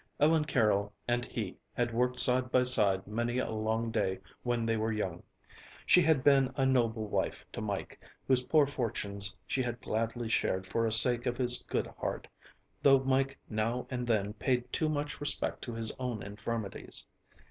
Ellen 0.19 0.45
Carroll 0.45 0.93
and 1.07 1.25
he 1.25 1.57
had 1.73 1.93
worked 1.93 2.17
side 2.17 2.49
by 2.51 2.63
side 2.63 3.05
many 3.05 3.37
a 3.37 3.51
long 3.51 3.91
day 3.91 4.19
when 4.41 4.65
they 4.65 4.75
were 4.75 4.91
young. 4.91 5.21
She 5.85 6.01
had 6.01 6.23
been 6.23 6.51
a 6.55 6.65
noble 6.65 7.05
wife 7.05 7.45
to 7.51 7.61
Mike, 7.61 7.99
whose 8.27 8.41
poor 8.41 8.65
fortunes 8.65 9.35
she 9.45 9.61
had 9.61 9.79
gladly 9.79 10.27
shared 10.27 10.65
for 10.65 10.89
sake 10.89 11.27
of 11.27 11.37
his 11.37 11.61
good 11.69 11.85
heart, 11.99 12.27
though 12.81 12.97
Mike 13.03 13.37
now 13.47 13.85
and 13.91 14.07
then 14.07 14.33
paid 14.33 14.73
too 14.73 14.89
much 14.89 15.21
respect 15.21 15.61
to 15.65 15.73
his 15.75 15.95
often 15.99 16.23
infirmities. 16.23 17.05